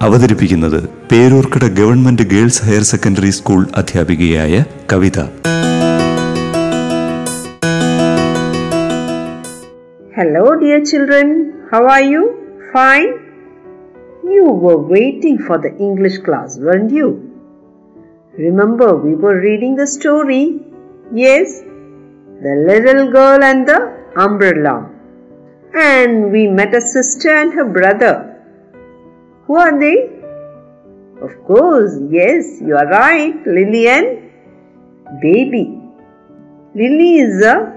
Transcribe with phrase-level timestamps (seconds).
[0.00, 5.18] അവതരിപ്പിക്കുന്നത് Peroorkada government girls higher secondary school അധ്യാപികയായ Kavitha.
[10.18, 11.30] Hello dear children
[11.72, 12.22] how are you
[12.74, 13.08] fine
[14.36, 17.08] you were waiting for the English class weren't you
[18.34, 20.44] remember we were reading the story
[21.24, 21.56] yes
[22.44, 23.74] the little girl and the
[24.16, 24.88] umbrella.
[25.74, 28.35] And we met a sister and her brother.
[29.46, 30.10] Who are they?
[31.22, 34.26] Of course, yes, you are right, Lily and
[35.20, 35.80] Baby.
[36.74, 37.72] Lily is a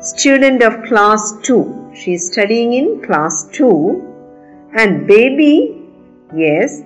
[0.00, 1.92] student of class 2.
[1.94, 4.72] She is studying in class 2.
[4.76, 5.88] And baby,
[6.34, 6.82] yes,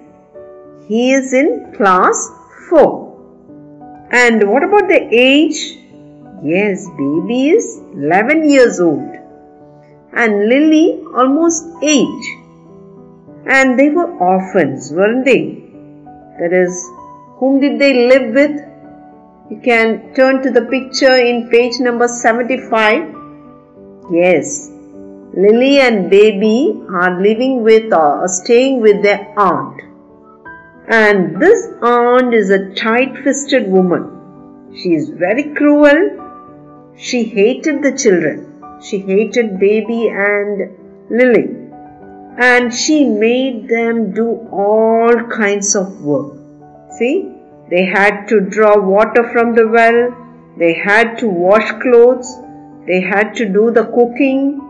[0.86, 2.28] he is in class
[2.68, 4.08] 4.
[4.10, 5.78] And what about the age?
[6.44, 9.16] Yes, baby is 11 years old.
[10.12, 12.41] And Lily almost 8.
[13.46, 15.62] And they were orphans, weren't they?
[16.38, 16.88] That is,
[17.36, 18.60] whom did they live with?
[19.50, 23.14] You can turn to the picture in page number 75.
[24.10, 24.70] Yes,
[25.34, 29.80] Lily and baby are living with or staying with their aunt.
[30.88, 34.72] And this aunt is a tight fisted woman.
[34.76, 36.92] She is very cruel.
[36.96, 38.80] She hated the children.
[38.82, 40.76] She hated baby and
[41.10, 41.61] Lily.
[42.38, 46.34] And she made them do all kinds of work.
[46.98, 47.30] See,
[47.70, 50.14] they had to draw water from the well,
[50.58, 52.34] they had to wash clothes,
[52.86, 54.60] they had to do the cooking,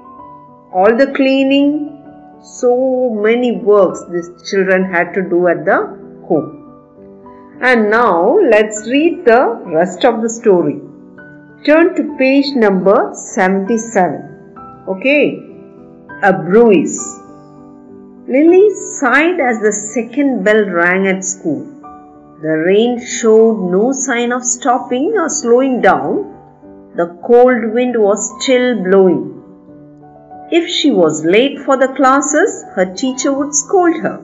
[0.73, 1.99] all the cleaning.
[2.43, 5.77] So many works these children had to do at the
[6.29, 6.63] home.
[7.63, 10.81] And now let's read the rest of the story.
[11.65, 14.55] Turn to page number 77.
[14.89, 15.39] Okay,
[16.23, 17.22] a bruise.
[18.29, 21.67] Lily sighed as the second bell rang at school.
[22.41, 26.93] The rain showed no sign of stopping or slowing down.
[26.95, 29.43] The cold wind was still blowing.
[30.53, 34.23] If she was late for the classes, her teacher would scold her.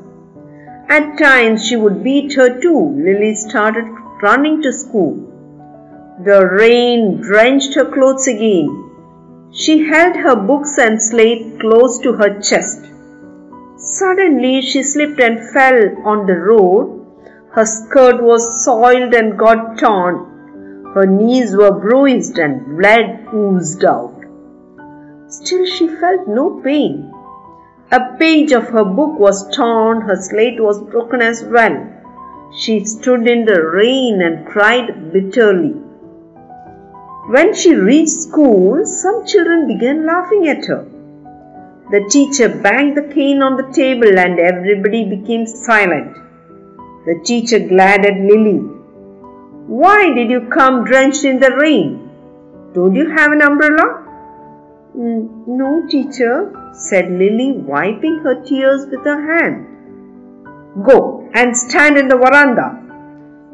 [0.89, 2.79] At times she would beat her too.
[3.05, 3.87] Lily started
[4.23, 5.17] running to school.
[6.25, 8.69] The rain drenched her clothes again.
[9.51, 12.85] She held her books and slate close to her chest.
[13.79, 16.99] Suddenly she slipped and fell on the road
[17.59, 20.91] her skirt was soiled and got torn.
[20.95, 24.15] Her knees were bruised and blood oozed out.
[25.29, 27.13] Still, she felt no pain.
[27.91, 31.77] A page of her book was torn, her slate was broken as well.
[32.57, 35.75] She stood in the rain and cried bitterly.
[37.29, 40.87] When she reached school, some children began laughing at her.
[41.91, 46.17] The teacher banged the cane on the table and everybody became silent.
[47.07, 48.59] The teacher glared at Lily.
[49.69, 52.11] Why did you come drenched in the rain?
[52.75, 54.05] Don't you have an umbrella?
[54.95, 60.85] Mm, no, teacher, said Lily, wiping her tears with her hand.
[60.85, 62.67] Go and stand in the veranda.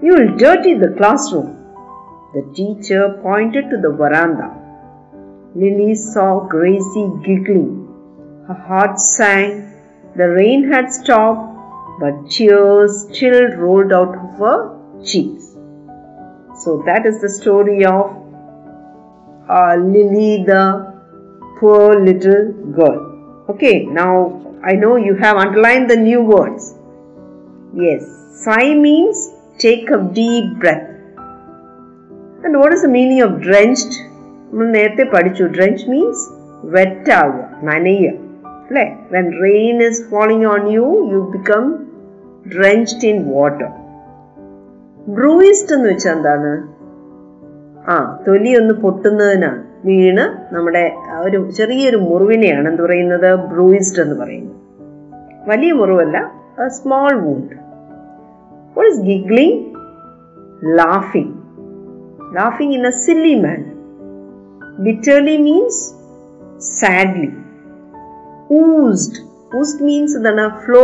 [0.03, 1.57] You will dirty the classroom.
[2.35, 4.51] The teacher pointed to the veranda.
[5.55, 7.84] Lily saw Gracie giggling.
[8.48, 9.66] Her heart sank.
[10.16, 11.50] The rain had stopped
[12.00, 14.58] but tears still rolled out of her
[15.04, 15.46] cheeks.
[16.64, 18.16] So that is the story of
[19.50, 20.64] uh, Lily, the
[21.60, 23.46] poor little girl.
[23.50, 24.14] Okay, now
[24.64, 26.74] I know you have underlined the new words.
[27.74, 28.06] Yes,
[28.44, 30.88] sigh means take a deep breath.
[32.44, 33.94] And what is the meaning of drenched?
[34.52, 36.24] നമ്മൾ നേരത്തെ പഠിച്ചു drench means
[36.76, 38.14] wet ആവുക നനയുക
[38.67, 38.99] അല്ലേ?
[39.13, 41.65] When rain is falling on you you become
[42.53, 43.69] drenched in water
[45.09, 46.53] bruised എന്ന് വെച്ചാൽ എന്താണ്?
[47.91, 49.63] ആ തൊലി ഒന്ന് പൊട്ടുന്നതിനാണ്.
[49.85, 53.35] വീണ് നമ്മുടെ ഒരു ചെറിയൊരു മുറിവിനെയാണ് എന്ത് പറയുന്നത്?
[53.35, 54.57] ബ്രൂയിസ്ഡ് എന്ന് പറയുന്നത്.
[55.49, 56.33] വലിയ മുറിവല്ല
[56.67, 57.55] small wound
[58.77, 59.59] what is giggling
[60.79, 61.35] laughing
[62.37, 63.61] laughing in a silly man
[64.79, 65.83] bitterly means
[66.61, 67.31] sadly
[68.60, 69.20] ഊസ്ഡ്
[69.60, 70.84] ഊസ്ഡ് means എന്താണ് ഫ്ലോ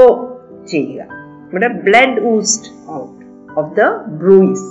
[0.74, 1.08] ചെയ്യുക
[1.50, 3.22] ഇവിടെ blood ഊസ്ഡ് out
[3.62, 3.84] of the
[4.24, 4.68] bruise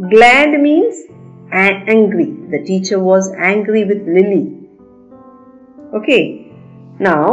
[0.00, 0.96] Glad means
[1.52, 2.26] a- angry.
[2.48, 4.42] The teacher was angry with Lily.
[5.94, 6.22] Okay,
[6.98, 7.24] now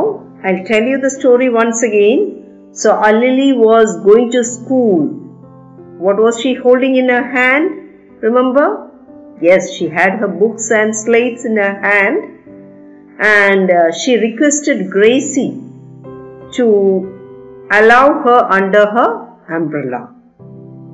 [0.44, 2.22] I'll tell you the story once again.
[2.74, 5.02] So, our Lily was going to school.
[5.98, 7.68] What was she holding in her hand?
[8.22, 8.66] Remember?
[9.42, 12.18] Yes, she had her books and slates in her hand,
[13.20, 15.62] and uh, she requested Gracie
[16.54, 16.66] to
[17.72, 19.10] allow her under her
[19.50, 20.14] umbrella.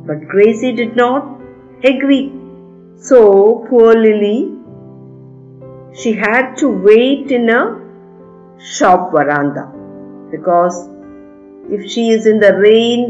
[0.07, 1.39] But Gracie did not
[1.83, 2.33] agree.
[2.97, 4.39] So, poor Lily,
[5.93, 7.61] she had to wait in a
[8.59, 9.71] shop veranda
[10.31, 10.89] because
[11.71, 13.01] if she is in the rain,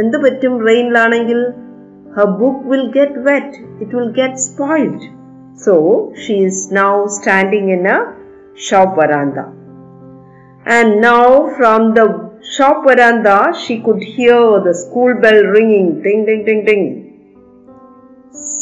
[0.00, 1.40] എന്ത് പറ്റും റെയിനിലാണെങ്കിൽ
[2.16, 3.50] her book will get wet,
[3.82, 5.02] it will get spoiled.
[5.64, 5.74] So,
[6.22, 7.98] she is now standing in a
[8.54, 9.52] shop veranda.
[10.66, 12.06] And now, from the
[12.42, 16.84] shop veranda, she could hear the school bell ringing ding, ding, ding, ding.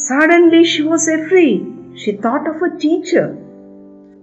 [0.08, 1.60] Suddenly, she was afraid.
[1.96, 3.26] She thought of her teacher.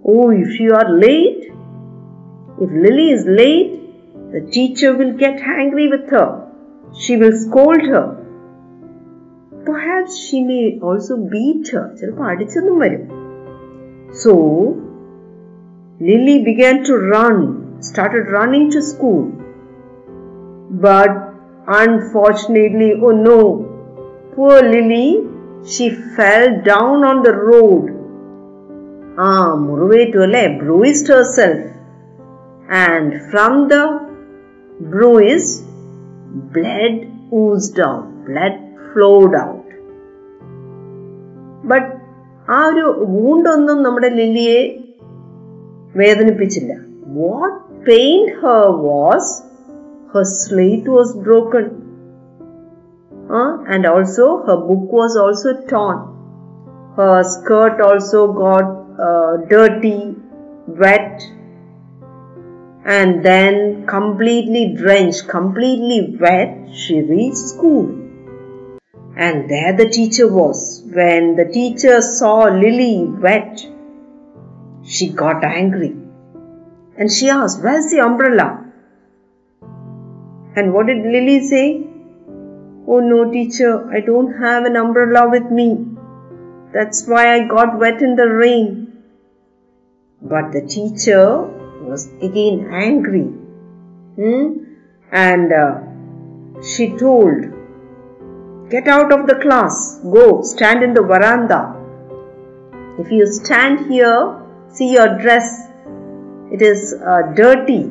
[0.04, 1.50] Oh, if you are late,
[2.60, 3.72] if Lily is late,
[4.32, 6.28] the teacher will get angry with her.
[6.98, 8.06] She will scold her.
[9.64, 11.86] Perhaps she may also beat her.
[11.98, 13.04] ചിലപ്പോൾ അടിച്ചെന്നും വരും
[14.22, 14.32] So,
[16.00, 17.38] Lily began to run,
[17.80, 19.22] started running to school.
[20.86, 21.12] But
[21.66, 23.38] unfortunately, oh no,
[24.34, 25.08] poor Lily,
[25.64, 25.86] she
[26.16, 27.84] fell down on the road.
[29.26, 31.60] Ah, മുറിവേറ്റു അല്ലേ bruised herself.
[32.86, 33.82] And from the
[34.92, 35.50] bruise,
[36.56, 36.96] blood
[37.40, 38.56] oozed out, blood
[38.90, 39.62] flowed out.
[41.70, 41.88] But
[42.56, 42.84] ആ ഒരു
[43.14, 44.60] വൂണ്ടൊന്നും നമ്മുടെ ലില്ലിയെ
[46.00, 46.72] വേദനിപ്പിച്ചില്ല
[47.18, 47.56] what
[47.88, 49.32] pain her was
[50.14, 51.66] her slate was broken
[53.74, 55.96] and also her book was also torn
[56.98, 58.72] her skirt also got
[59.52, 59.96] dirty
[60.84, 61.24] wet
[62.86, 67.86] and then completely drenched, completely wet, she reached school.
[69.16, 70.84] And there the teacher was.
[70.92, 73.66] When the teacher saw Lily wet,
[74.83, 75.95] she got angry.
[76.97, 78.65] And she asked, Where's the umbrella?
[80.55, 81.87] And what did Lily say?
[82.87, 85.87] Oh no, teacher, I don't have an umbrella with me.
[86.73, 89.03] That's why I got wet in the rain.
[90.21, 91.41] But the teacher
[91.81, 93.27] was again angry.
[94.17, 94.63] Hmm?
[95.11, 97.59] And uh, she told,
[98.69, 101.75] Get out of the class, go stand in the veranda.
[102.99, 104.40] If you stand here,
[104.73, 105.67] see your dress,
[106.51, 107.89] it is uh, dirty,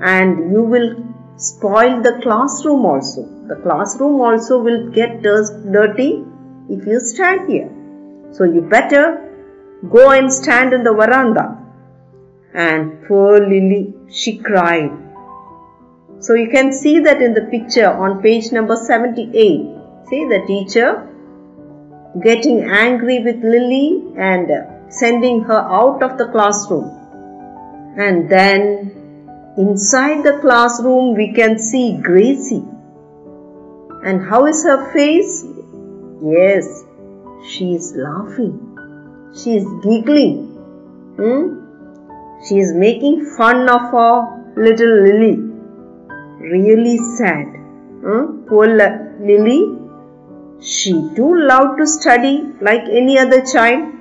[0.00, 1.04] and you will
[1.36, 3.22] spoil the classroom also.
[3.48, 6.24] The classroom also will get dirty
[6.68, 7.70] if you stand here.
[8.32, 9.28] So you better
[9.90, 11.58] go and stand in the veranda.
[12.54, 14.90] And poor Lily, she cried.
[16.20, 19.32] So you can see that in the picture on page number 78.
[20.08, 21.08] See the teacher
[22.22, 24.50] getting angry with Lily and
[24.92, 26.88] sending her out of the classroom.
[27.98, 32.64] And then inside the classroom, we can see Gracie.
[34.04, 35.44] And how is her face?
[36.22, 36.84] Yes,
[37.48, 38.54] she is laughing.
[39.34, 40.48] She is giggling.
[41.16, 41.62] Hmm?
[42.46, 45.36] She is making fun of our little Lily.
[46.38, 47.46] Really sad.
[48.04, 48.44] Hmm?
[48.48, 49.78] Poor Lily.
[50.60, 53.91] She too loved to study like any other child.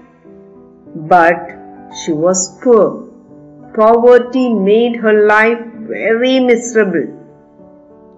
[0.95, 1.57] But
[2.03, 3.07] she was poor.
[3.75, 7.17] Poverty made her life very miserable.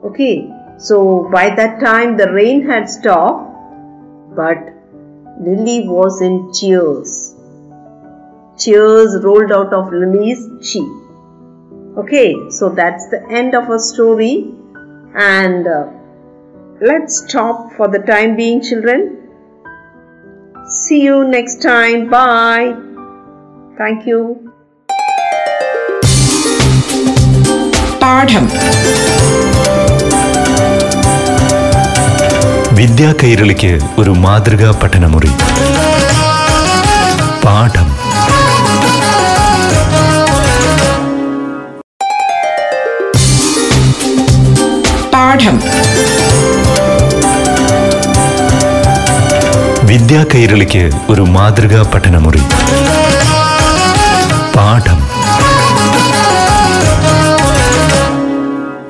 [0.04, 3.52] Okay, so by that time the rain had stopped,
[4.36, 4.58] but
[5.40, 7.36] Lily was in tears.
[8.58, 10.88] Tears rolled out of Lily's cheek.
[11.98, 14.52] Okay, so that's the end of our story,
[15.16, 15.88] and uh,
[16.82, 19.23] let's stop for the time being, children.
[20.74, 22.10] See you next time.
[22.10, 22.68] Bye.
[23.78, 24.20] Thank you.
[28.02, 28.46] പാഠം
[32.80, 35.32] വിദ്യാ കൈരളിക്ക് ഒരു മാതൃകാ പഠനമുറി
[37.46, 37.90] പാഠം
[45.14, 45.58] പാഠം
[49.94, 52.40] വിദ്യാ കൈരളിക്ക് ഒരു മാതൃകാ പഠനമുറി.
[54.56, 55.00] പാഠം.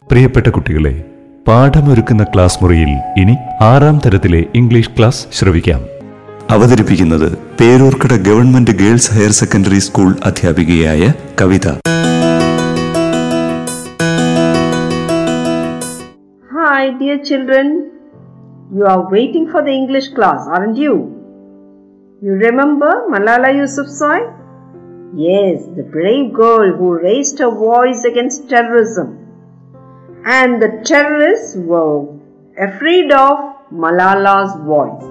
[0.08, 1.04] പ്രിയപ്പെട്ട കുട്ടികളെ
[1.48, 5.82] പാഠമൊരുക്കുന്ന ക്ലാസ് മുറിയിൽ ഇനി ആറാം തരത്തിലെ ഇംഗ്ലീഷ് ക്ലാസ് ശ്രവിക്കാം.
[6.50, 11.72] അവതരിപ്പിക്കുന്നത് Peroorkada government girls higher secondary school അധ്യാപികയായ Kavitha.
[16.54, 17.93] Hi dear children.
[18.72, 20.96] You are waiting for the English class, aren't you?
[22.22, 24.20] You remember Malala Yousafzai?
[25.16, 29.20] Yes, the brave girl who raised her voice against terrorism.
[30.26, 32.08] And the terrorists were
[32.58, 35.04] afraid of Malala's voice.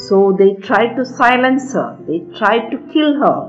[0.00, 3.48] So they tried to silence her, they tried to kill her.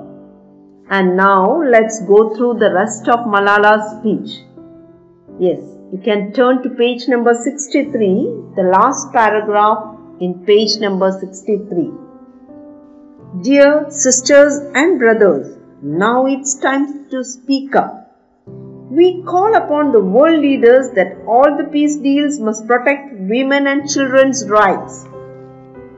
[0.90, 4.44] And now let's go through the rest of Malala's speech.
[5.40, 5.62] Yes,
[5.94, 7.92] you can turn to page number 63,
[8.56, 11.92] the last paragraph in page number 63.
[13.44, 18.18] Dear sisters and brothers, now it's time to speak up.
[18.90, 23.88] We call upon the world leaders that all the peace deals must protect women and
[23.88, 25.06] children's rights.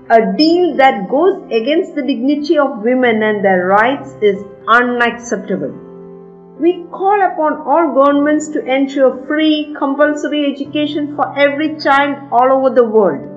[0.10, 5.85] A deal that goes against the dignity of women and their rights is unacceptable.
[6.58, 12.74] We call upon all governments to ensure free, compulsory education for every child all over
[12.74, 13.28] the world.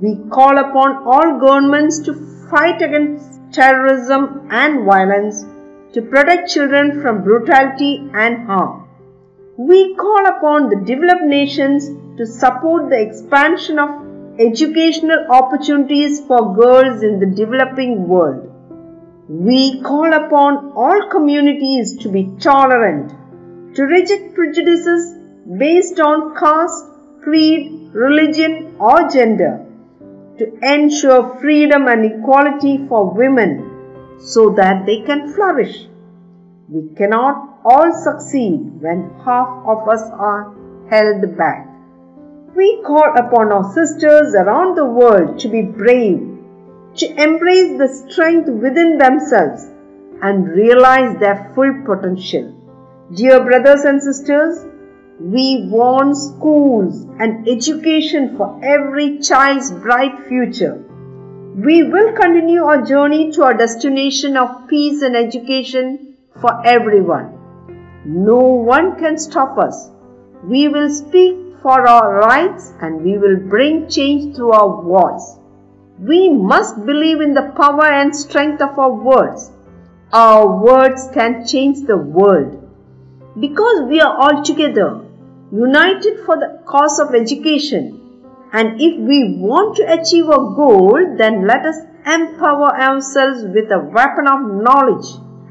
[0.00, 2.14] We call upon all governments to
[2.50, 5.44] fight against terrorism and violence,
[5.92, 8.88] to protect children from brutality and harm.
[9.58, 13.90] We call upon the developed nations to support the expansion of
[14.40, 18.47] educational opportunities for girls in the developing world.
[19.28, 23.12] We call upon all communities to be tolerant,
[23.74, 25.14] to reject prejudices
[25.58, 26.86] based on caste,
[27.22, 29.66] creed, religion, or gender,
[30.38, 35.86] to ensure freedom and equality for women so that they can flourish.
[36.70, 40.54] We cannot all succeed when half of us are
[40.88, 41.68] held back.
[42.56, 46.27] We call upon our sisters around the world to be brave,
[46.96, 49.64] to embrace the strength within themselves
[50.22, 52.54] and realize their full potential.
[53.14, 54.66] Dear brothers and sisters,
[55.20, 60.84] we want schools and education for every child's bright future.
[61.56, 67.34] We will continue our journey to our destination of peace and education for everyone.
[68.04, 69.90] No one can stop us.
[70.44, 75.37] We will speak for our rights and we will bring change through our voice.
[76.00, 79.50] We must believe in the power and strength of our words.
[80.12, 82.54] Our words can change the world.
[83.38, 85.04] Because we are all together,
[85.50, 88.22] united for the cause of education.
[88.52, 91.76] And if we want to achieve a goal, then let us
[92.06, 95.06] empower ourselves with a weapon of knowledge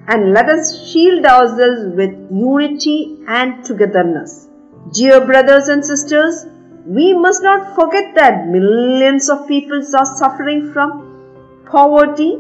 [0.08, 4.48] and let us shield ourselves with unity and togetherness.
[4.94, 6.46] Dear brothers and sisters,
[6.88, 12.40] we must not forget that millions of people are suffering from poverty,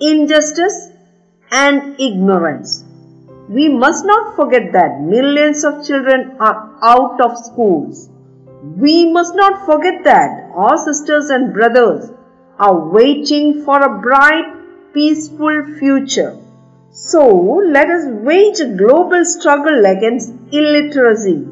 [0.00, 0.88] injustice,
[1.50, 2.82] and ignorance.
[3.50, 8.08] We must not forget that millions of children are out of schools.
[8.62, 12.10] We must not forget that our sisters and brothers
[12.58, 16.38] are waiting for a bright, peaceful future.
[16.90, 17.28] So
[17.76, 21.46] let us wage a global struggle against illiteracy,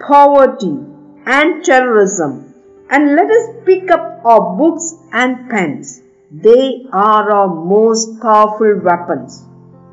[0.00, 0.95] poverty,
[1.26, 2.54] and terrorism.
[2.88, 6.00] And let us pick up our books and pens.
[6.30, 9.42] They are our most powerful weapons.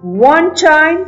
[0.01, 1.07] One child,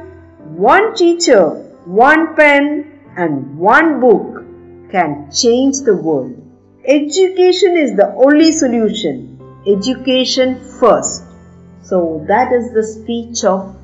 [0.56, 1.50] one teacher,
[1.86, 4.44] one pen, and one book
[4.92, 6.42] can change the world.
[6.86, 9.40] Education is the only solution.
[9.68, 11.24] Education first.
[11.82, 13.76] So that is the speech of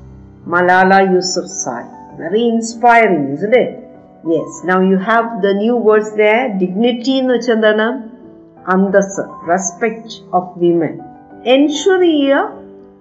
[0.46, 2.16] Malala Yousafzai.
[2.16, 3.81] Very inspiring, isn't it?
[4.30, 4.50] Yes.
[4.68, 6.42] Now you have the new words there.
[6.60, 7.86] Dignity എന്ന് വെച്ചാൽ എന്താണ്?
[8.68, 10.98] അന്തസ് respect of women
[11.46, 12.52] ensure ചെയ്യുക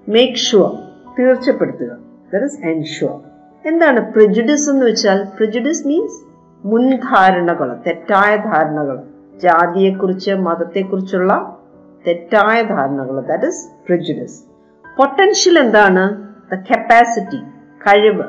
[0.09, 0.71] make sure
[1.19, 1.91] തീർച്ചപ്പെടുത്തുക.
[2.33, 3.13] There is ensure
[3.65, 5.23] എന്താണ് prejudice എന്ന് വെച്ചാൽ?
[5.23, 6.19] Prejudice means
[6.65, 8.97] മുൻധാരണകൾ തെറ്റായ ധാരണകൾ.
[9.43, 11.57] ജാതിയെക്കുറിച്ച് മതത്തെക്കുറിച്ചുള്ള
[12.07, 13.19] തെറ്റായ ധാരണകൾ.
[13.19, 14.43] ദാറ്റ് ഇസ് പ്രിജുഡിസ്
[14.97, 16.03] പൊട്ടൻഷ്യൽ എന്താണ്?
[16.51, 17.41] ദ കപ്പാസിറ്റി
[17.87, 18.23] കഴിവ്.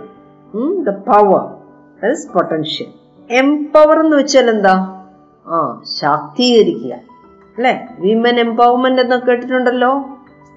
[0.87, 1.62] The power
[2.03, 2.87] that is potential
[3.31, 5.05] empower എന്ന് വെച്ചാൽ എന്താ?
[5.47, 6.95] ആ ശാക്തീകരിക്കുക.
[7.57, 7.89] അല്ലെ?
[7.99, 10.05] വിമൻ എംപവർമെന്റ് എന്നൊക്കെ കേട്ടിട്ടുണ്ടല്ലോ?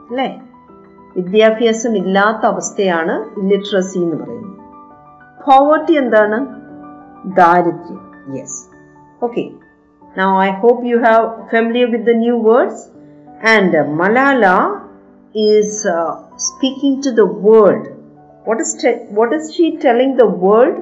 [0.10, 0.42] അല്ലേ?
[1.16, 4.58] വിദ്യാഭ്യാസം ഇല്ലാത്ത അവസ്ഥയാണ് ഇലിറ്ററസി എന്ന് പറയുന്നത്.
[5.48, 6.48] പോവർട്ടി എന്താണ്?
[7.26, 8.12] ദാരിദ്ര്യം.
[8.38, 8.66] Yes
[9.24, 9.50] okay
[10.18, 13.02] now I hope you have familiar with the new words
[13.48, 14.81] and Malala
[15.36, 17.88] is uh, speaking to the world
[18.46, 20.78] What is, te- what is she telling the world?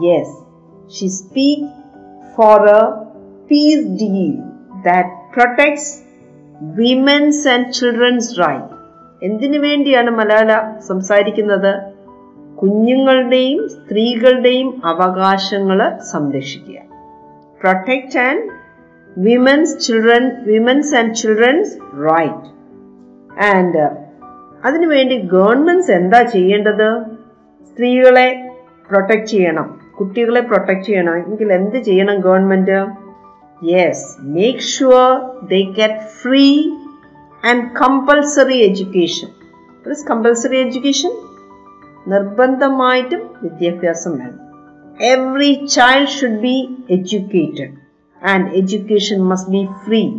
[0.00, 0.26] Yes,
[0.90, 1.68] she speaks
[2.36, 3.06] for a
[3.48, 4.32] peace deal
[4.84, 6.02] that protects
[6.80, 8.74] women's and children's rights.
[9.22, 10.50] എന്തിനു വേണ്ടിയാണ് മലാല
[10.88, 11.70] സംസാരിക്കുന്നത്
[12.60, 15.80] കുഞ്ഞുങ്ങളുടെയും സ്ത്രീകളുടെയും അവകാശങ്ങൾ
[16.12, 16.78] സംരക്ഷിക്കുക
[17.62, 18.44] protect and
[19.28, 21.72] women's children women's and children's
[22.08, 22.46] right
[23.40, 23.90] and
[24.64, 27.02] അതിനുവേണ്ടി governments എന്താ ചെയ്യേണ്ടത്?
[27.72, 28.50] സ്ത്രീകളെ
[28.90, 29.80] പ്രൊട്ടക്റ്റ് ചെയ്യണം.
[30.00, 31.16] കുട്ടികളെ പ്രൊട്ടക്റ്റ് ചെയ്യണം.
[31.16, 32.86] എങ്കിൽ എന്ത് ചെയ്യണം government?
[33.66, 36.70] Yes make sure they get free
[37.44, 39.28] and compulsory education
[40.10, 41.10] compulsory education
[42.06, 44.48] നിർബന്ധമായിട്ടും വിദ്യാഭ്യാസം വേണം.
[45.04, 47.72] Every child should be educated
[48.26, 50.12] and education must be free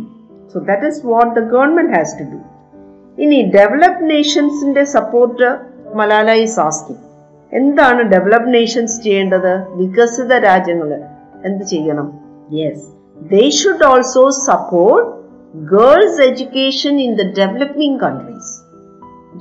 [0.52, 2.59] so that is what the government has to do
[3.23, 5.49] ഇനി developed നേഷൻസിന്റെ support
[5.99, 7.03] Malala is asking
[7.51, 9.51] എന്താണ് developed nations ചെയ്യേണ്ടത്
[9.81, 10.89] വികസിത രാജ്യങ്ങൾ
[11.49, 12.07] എന്ത് ചെയ്യണം
[12.59, 12.85] yes
[13.33, 15.05] they should also support
[15.75, 18.51] girls education in the developing countries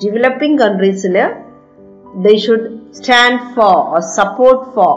[0.05, 1.17] developing കൺട്രീസിൽ
[2.17, 4.91] they should stand for or support for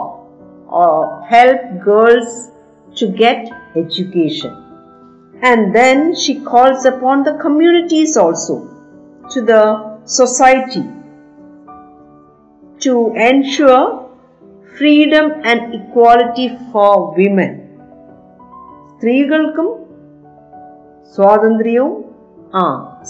[0.70, 0.92] or
[1.24, 2.50] help girls
[2.96, 4.52] to get education.
[5.42, 8.68] And then she calls upon the communities also,
[9.24, 9.62] to the
[10.18, 10.84] society,
[12.80, 12.92] to
[13.28, 13.84] ensure
[14.72, 17.52] freedom and equality for women.
[19.00, 19.68] സ്ത്രീകൾക്കും
[21.14, 21.92] സ്വാതന്ത്ര്യവും
[22.54, 22.62] ആ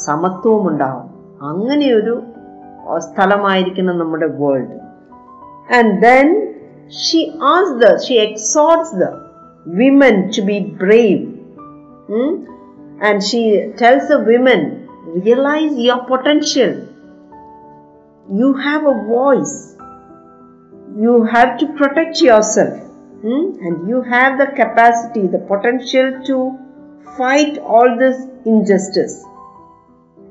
[0.07, 1.07] സമത്വവും ഉണ്ടാവും
[1.51, 2.15] അങ്ങനെയൊരു
[3.07, 4.77] സ്ഥലമായിരിക്കണം നമ്മുടെ world
[5.79, 6.29] and then
[7.05, 7.21] Xi
[7.53, 9.09] as the Xi എക്സോട്സ് the
[9.81, 11.25] women to be brave
[13.09, 13.43] and she
[13.83, 14.63] tells the women
[15.06, 16.88] realize your potential.
[18.32, 19.76] You have a voice.
[20.98, 22.80] You have to protect yourself.
[23.22, 23.58] Hmm?
[23.62, 26.60] And you have the capacity, the potential to
[27.18, 29.24] fight all this injustice.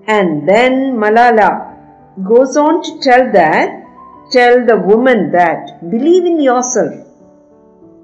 [0.07, 1.77] And then Malala
[2.25, 3.87] goes on to tell that,
[4.31, 6.94] tell the woman that, believe in yourself.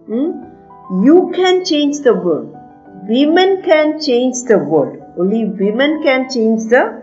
[0.07, 0.45] Hmm?
[1.05, 2.55] You can change the world.
[3.09, 7.03] Women can change the world only women can change the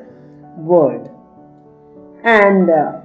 [0.57, 1.09] world.
[2.23, 3.01] And uh,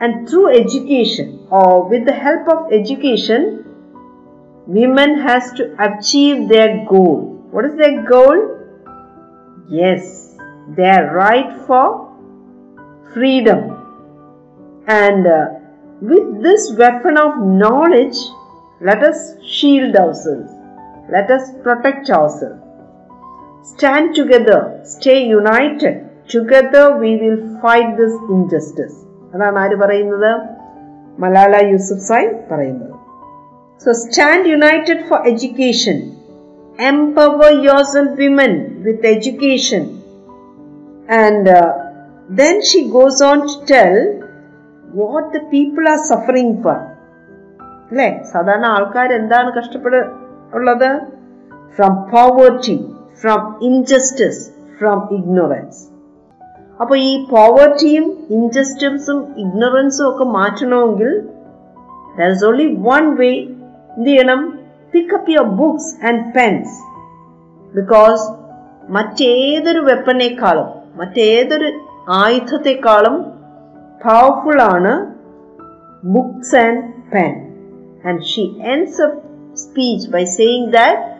[0.00, 3.64] and through education or with the help of education
[4.66, 7.42] women has to achieve their goal.
[7.50, 8.58] What is their goal?
[9.68, 10.24] Yes
[10.68, 12.10] their right for
[13.12, 13.76] freedom.
[14.86, 15.46] And uh,
[16.00, 18.16] with this weapon of knowledge
[18.80, 20.52] let us shield ourselves.
[21.10, 22.63] Let us protect ourselves
[23.72, 24.58] stand together
[24.94, 25.94] stay united.
[26.34, 28.94] Together we will fight this injustice.
[29.34, 30.32] അതാണ് ആര് പറയുന്നത്?
[31.18, 32.94] Malala Yousafzai പറയുന്നത്.
[33.84, 35.96] So stand united for education
[36.78, 38.52] empower yourself women
[38.84, 39.82] with education
[41.22, 41.54] and
[42.30, 44.22] then she goes on to tell
[44.94, 46.78] what the people are suffering for
[47.90, 48.22] അല്ലേ?
[48.32, 49.94] സാധാരണ ആൾക്കാർ എന്താണ് കഷ്ടപ്പെട
[50.54, 50.90] ഉള്ളത്?
[51.76, 52.76] From poverty
[53.21, 54.43] from injustice
[54.79, 55.81] from ignorance
[56.81, 61.11] അപ്പോൾ ഈ പോവർട്ടിയും ഇൻജസ്റ്റിസും ഇഗ്നറൻസും ഒക്കെ മാറ്റണമെങ്കിൽ
[62.17, 63.31] there is only one way
[63.97, 64.41] എന്ത് ചെയ്യണം
[64.91, 66.75] pick up your books and pens
[67.73, 68.23] because
[68.89, 71.69] മറ്റേതൊരു വെപ്പണേക്കാളും മറ്റേതൊരു
[72.11, 73.17] ആയുധത്തെക്കാളും
[74.05, 74.93] പവർഫുൾ ആണ്
[76.07, 76.81] books and
[77.13, 77.33] pen
[78.05, 78.43] and she
[78.73, 79.09] എൻസ് A
[79.55, 81.12] speech by saying that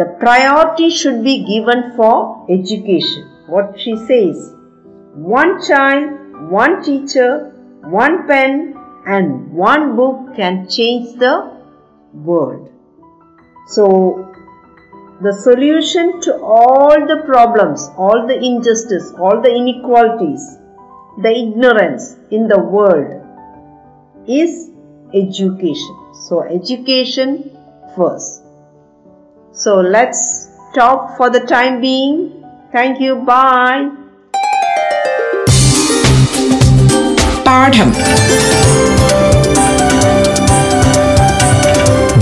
[0.00, 3.24] the priority should be given for education.
[3.46, 4.54] What she says
[5.12, 8.74] one child, one teacher, one pen,
[9.06, 11.34] and one book can change the
[12.14, 12.70] world.
[13.66, 14.32] So,
[15.20, 20.44] the solution to all the problems, all the injustice, all the inequalities,
[21.22, 23.10] the ignorance in the world
[24.26, 24.70] is
[25.12, 25.96] education.
[26.28, 27.50] So, education
[27.96, 28.49] first.
[29.55, 30.21] So let's
[30.71, 32.15] stop for the time being.
[32.71, 33.13] Thank you.
[33.23, 33.83] Bye.
[37.47, 37.89] പാഠം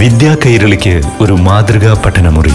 [0.02, 2.54] വിദ്യാ കൈരളിക്ക് ഒരു മാതൃകാ പഠനമുറി